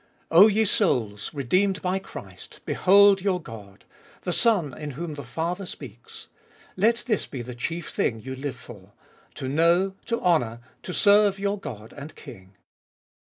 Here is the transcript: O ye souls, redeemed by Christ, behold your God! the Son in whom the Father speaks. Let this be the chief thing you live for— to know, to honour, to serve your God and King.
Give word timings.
O 0.31 0.47
ye 0.47 0.65
souls, 0.65 1.31
redeemed 1.31 1.79
by 1.83 1.99
Christ, 1.99 2.61
behold 2.65 3.21
your 3.21 3.39
God! 3.39 3.85
the 4.23 4.33
Son 4.33 4.75
in 4.75 4.91
whom 4.97 5.13
the 5.13 5.23
Father 5.23 5.67
speaks. 5.67 6.25
Let 6.75 7.03
this 7.05 7.27
be 7.27 7.43
the 7.43 7.53
chief 7.53 7.89
thing 7.89 8.19
you 8.19 8.35
live 8.35 8.55
for— 8.55 8.93
to 9.35 9.47
know, 9.47 9.93
to 10.07 10.19
honour, 10.19 10.59
to 10.81 10.91
serve 10.91 11.37
your 11.37 11.59
God 11.59 11.93
and 11.93 12.15
King. 12.15 12.55